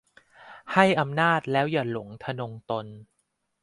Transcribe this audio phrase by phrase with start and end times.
[0.73, 2.85] ให้อำนาจ แล้วอย่าหลง ทนงตน